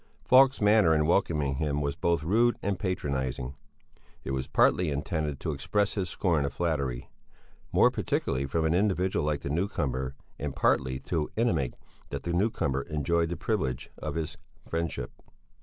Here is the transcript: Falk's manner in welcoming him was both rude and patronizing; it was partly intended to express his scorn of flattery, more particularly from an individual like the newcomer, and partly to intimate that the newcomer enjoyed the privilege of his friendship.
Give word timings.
Falk's 0.25 0.59
manner 0.59 0.95
in 0.95 1.05
welcoming 1.05 1.57
him 1.57 1.79
was 1.79 1.95
both 1.95 2.23
rude 2.23 2.57
and 2.63 2.79
patronizing; 2.79 3.53
it 4.23 4.31
was 4.31 4.47
partly 4.47 4.89
intended 4.89 5.39
to 5.39 5.51
express 5.51 5.93
his 5.93 6.09
scorn 6.09 6.43
of 6.43 6.51
flattery, 6.51 7.11
more 7.71 7.91
particularly 7.91 8.47
from 8.47 8.65
an 8.65 8.73
individual 8.73 9.23
like 9.23 9.41
the 9.41 9.49
newcomer, 9.51 10.15
and 10.39 10.55
partly 10.55 10.99
to 10.99 11.29
intimate 11.35 11.75
that 12.09 12.23
the 12.23 12.33
newcomer 12.33 12.81
enjoyed 12.89 13.29
the 13.29 13.37
privilege 13.37 13.91
of 13.99 14.15
his 14.15 14.37
friendship. 14.67 15.11